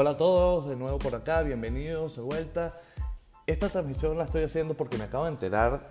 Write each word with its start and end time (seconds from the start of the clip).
Hola 0.00 0.10
a 0.10 0.16
todos, 0.16 0.68
de 0.68 0.76
nuevo 0.76 0.96
por 0.96 1.16
acá, 1.16 1.42
bienvenidos 1.42 2.14
de 2.14 2.22
vuelta. 2.22 2.80
Esta 3.48 3.68
transmisión 3.68 4.16
la 4.16 4.26
estoy 4.26 4.44
haciendo 4.44 4.76
porque 4.76 4.96
me 4.96 5.02
acabo 5.02 5.24
de 5.24 5.32
enterar 5.32 5.90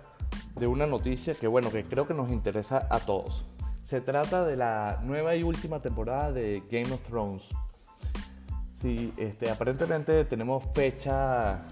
de 0.56 0.66
una 0.66 0.86
noticia 0.86 1.34
que 1.34 1.46
bueno, 1.46 1.70
que 1.70 1.84
creo 1.84 2.06
que 2.06 2.14
nos 2.14 2.32
interesa 2.32 2.88
a 2.88 3.00
todos. 3.00 3.44
Se 3.82 4.00
trata 4.00 4.46
de 4.46 4.56
la 4.56 5.00
nueva 5.04 5.36
y 5.36 5.42
última 5.42 5.82
temporada 5.82 6.32
de 6.32 6.62
Game 6.70 6.90
of 6.90 7.02
Thrones. 7.02 7.50
Sí, 8.72 9.12
este, 9.18 9.50
aparentemente 9.50 10.24
tenemos 10.24 10.64
fecha 10.72 11.66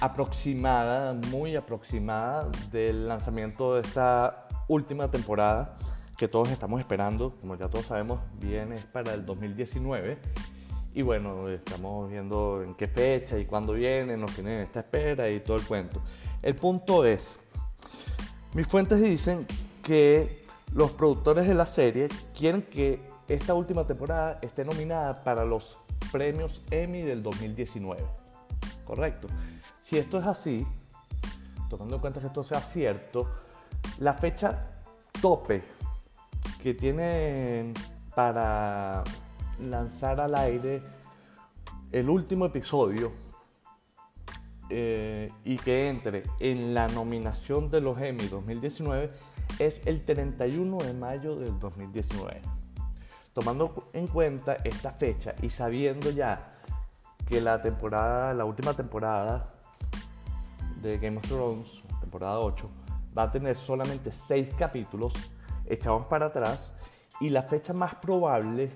aproximada, 0.00 1.12
muy 1.30 1.56
aproximada 1.56 2.48
del 2.72 3.06
lanzamiento 3.06 3.74
de 3.74 3.82
esta 3.82 4.48
última 4.68 5.10
temporada 5.10 5.76
que 6.16 6.26
todos 6.26 6.48
estamos 6.48 6.80
esperando, 6.80 7.34
como 7.42 7.54
ya 7.54 7.68
todos 7.68 7.84
sabemos, 7.84 8.20
viene 8.40 8.78
para 8.92 9.12
el 9.12 9.26
2019 9.26 10.16
y 10.94 11.02
bueno, 11.02 11.48
estamos 11.48 12.08
viendo 12.08 12.62
en 12.62 12.74
qué 12.74 12.86
fecha 12.86 13.36
y 13.36 13.46
cuándo 13.46 13.72
viene, 13.72 14.16
nos 14.16 14.32
tienen 14.32 14.60
esta 14.60 14.80
espera 14.80 15.28
y 15.28 15.40
todo 15.40 15.56
el 15.56 15.64
cuento. 15.64 16.00
El 16.40 16.54
punto 16.54 17.04
es, 17.04 17.38
mis 18.54 18.66
fuentes 18.66 19.02
dicen 19.02 19.44
que 19.82 20.44
los 20.72 20.92
productores 20.92 21.48
de 21.48 21.54
la 21.54 21.66
serie 21.66 22.08
quieren 22.32 22.62
que 22.62 23.00
esta 23.26 23.54
última 23.54 23.84
temporada 23.86 24.38
esté 24.40 24.64
nominada 24.64 25.24
para 25.24 25.44
los 25.44 25.78
premios 26.12 26.62
Emmy 26.70 27.02
del 27.02 27.24
2019. 27.24 28.00
Correcto. 28.84 29.26
Si 29.82 29.98
esto 29.98 30.20
es 30.20 30.26
así, 30.26 30.64
tomando 31.68 31.96
en 31.96 32.00
cuenta 32.00 32.20
que 32.20 32.28
esto 32.28 32.44
sea 32.44 32.60
cierto, 32.60 33.28
la 33.98 34.12
fecha 34.12 34.80
tope 35.20 35.64
que 36.62 36.74
tienen 36.74 37.74
para 38.14 39.02
lanzar 39.60 40.20
al 40.20 40.34
aire 40.34 40.82
el 41.92 42.08
último 42.10 42.46
episodio 42.46 43.12
eh, 44.70 45.30
y 45.44 45.56
que 45.58 45.88
entre 45.88 46.24
en 46.40 46.74
la 46.74 46.88
nominación 46.88 47.70
de 47.70 47.80
los 47.80 48.00
Emmy 48.00 48.26
2019 48.26 49.10
es 49.58 49.82
el 49.86 50.04
31 50.04 50.78
de 50.78 50.94
mayo 50.94 51.36
del 51.36 51.58
2019. 51.58 52.40
Tomando 53.32 53.90
en 53.92 54.06
cuenta 54.06 54.56
esta 54.64 54.90
fecha 54.92 55.34
y 55.42 55.50
sabiendo 55.50 56.10
ya 56.10 56.54
que 57.28 57.40
la 57.40 57.60
temporada, 57.60 58.32
la 58.32 58.44
última 58.44 58.74
temporada 58.74 59.54
de 60.80 60.98
Game 60.98 61.18
of 61.18 61.24
Thrones, 61.24 61.82
temporada 62.00 62.40
8, 62.40 62.70
va 63.16 63.24
a 63.24 63.30
tener 63.30 63.56
solamente 63.56 64.12
6 64.12 64.54
capítulos, 64.58 65.14
echamos 65.66 66.06
para 66.06 66.26
atrás 66.26 66.74
y 67.20 67.30
la 67.30 67.42
fecha 67.42 67.72
más 67.72 67.94
probable 67.96 68.72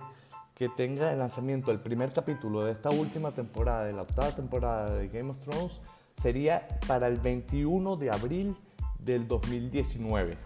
que 0.59 0.69
tenga 0.69 1.13
el 1.13 1.21
lanzamiento 1.21 1.71
del 1.71 1.79
primer 1.79 2.13
capítulo 2.13 2.65
de 2.65 2.73
esta 2.73 2.91
última 2.91 3.31
temporada, 3.31 3.85
de 3.85 3.93
la 3.93 4.03
octava 4.03 4.33
temporada 4.33 4.93
de 4.93 5.07
Game 5.07 5.31
of 5.31 5.39
Thrones, 5.45 5.81
sería 6.21 6.67
para 6.89 7.07
el 7.07 7.17
21 7.17 7.97
de 7.97 8.11
abril 8.11 8.57
del 8.99 9.29
2019. 9.29 10.37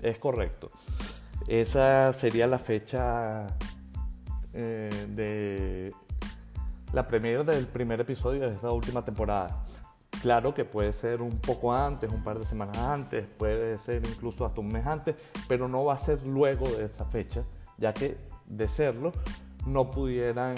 Es 0.00 0.18
correcto. 0.18 0.70
Esa 1.46 2.12
sería 2.12 2.48
la 2.48 2.58
fecha 2.58 3.46
eh, 4.52 5.06
de 5.10 5.94
la 6.92 7.06
primera 7.06 7.44
del 7.44 7.68
primer 7.68 8.00
episodio 8.00 8.48
de 8.48 8.56
esta 8.56 8.72
última 8.72 9.04
temporada. 9.04 9.64
Claro 10.20 10.52
que 10.52 10.64
puede 10.64 10.92
ser 10.92 11.22
un 11.22 11.38
poco 11.38 11.72
antes, 11.72 12.10
un 12.10 12.24
par 12.24 12.40
de 12.40 12.44
semanas 12.44 12.78
antes, 12.78 13.24
puede 13.38 13.78
ser 13.78 14.04
incluso 14.04 14.46
hasta 14.46 14.60
un 14.60 14.68
mes 14.68 14.84
antes, 14.84 15.14
pero 15.46 15.68
no 15.68 15.84
va 15.84 15.94
a 15.94 15.98
ser 15.98 16.26
luego 16.26 16.68
de 16.68 16.86
esa 16.86 17.04
fecha, 17.04 17.44
ya 17.78 17.94
que 17.94 18.16
de 18.46 18.68
serlo 18.68 19.12
no 19.66 19.90
pudieran 19.90 20.54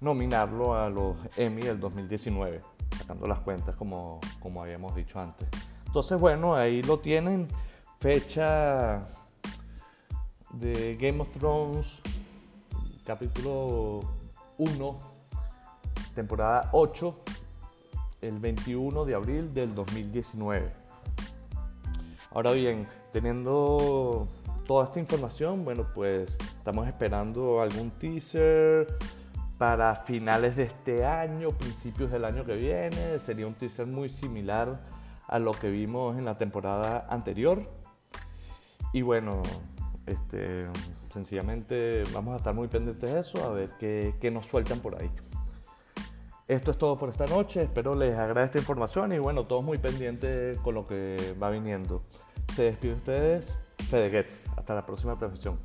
nominarlo 0.00 0.74
a 0.74 0.88
los 0.88 1.16
Emmy 1.36 1.62
del 1.62 1.80
2019, 1.80 2.60
sacando 2.96 3.26
las 3.26 3.40
cuentas 3.40 3.76
como, 3.76 4.20
como 4.40 4.62
habíamos 4.62 4.94
dicho 4.94 5.20
antes. 5.20 5.48
Entonces, 5.86 6.18
bueno, 6.20 6.54
ahí 6.54 6.82
lo 6.82 6.98
tienen, 6.98 7.48
fecha 7.98 9.04
de 10.52 10.96
Game 10.96 11.20
of 11.20 11.30
Thrones, 11.30 12.00
capítulo 13.04 14.00
1, 14.58 14.98
temporada 16.14 16.68
8, 16.72 17.14
el 18.22 18.38
21 18.38 19.04
de 19.04 19.14
abril 19.14 19.54
del 19.54 19.74
2019. 19.74 20.72
Ahora 22.32 22.52
bien, 22.52 22.86
teniendo 23.12 24.28
toda 24.68 24.84
esta 24.84 25.00
información, 25.00 25.64
bueno, 25.64 25.86
pues 25.94 26.36
estamos 26.58 26.86
esperando 26.86 27.62
algún 27.62 27.90
teaser 27.90 28.98
para 29.56 29.96
finales 29.96 30.56
de 30.56 30.64
este 30.64 31.06
año, 31.06 31.52
principios 31.52 32.10
del 32.10 32.26
año 32.26 32.44
que 32.44 32.54
viene. 32.54 33.18
Sería 33.18 33.46
un 33.46 33.54
teaser 33.54 33.86
muy 33.86 34.10
similar 34.10 34.78
a 35.26 35.38
lo 35.38 35.52
que 35.52 35.70
vimos 35.70 36.18
en 36.18 36.26
la 36.26 36.36
temporada 36.36 37.06
anterior. 37.08 37.62
Y 38.92 39.00
bueno, 39.00 39.40
este, 40.04 40.68
sencillamente 41.14 42.02
vamos 42.12 42.34
a 42.34 42.36
estar 42.36 42.54
muy 42.54 42.68
pendientes 42.68 43.10
de 43.10 43.20
eso, 43.20 43.42
a 43.42 43.54
ver 43.54 43.70
qué, 43.78 44.16
qué 44.20 44.30
nos 44.30 44.44
sueltan 44.44 44.80
por 44.80 45.00
ahí. 45.00 45.10
Esto 46.46 46.72
es 46.72 46.76
todo 46.76 46.98
por 46.98 47.08
esta 47.08 47.26
noche, 47.26 47.62
espero 47.62 47.94
les 47.94 48.16
agrade 48.18 48.46
esta 48.46 48.58
información 48.58 49.14
y 49.14 49.18
bueno, 49.18 49.46
todos 49.46 49.64
muy 49.64 49.78
pendientes 49.78 50.60
con 50.60 50.74
lo 50.74 50.86
que 50.86 51.34
va 51.42 51.48
viniendo. 51.48 52.02
Se 52.54 52.64
despide 52.64 52.94
ustedes, 52.94 53.58
Fede 53.88 54.10
Hasta 54.56 54.74
la 54.74 54.84
próxima 54.84 55.18
transmisión. 55.18 55.58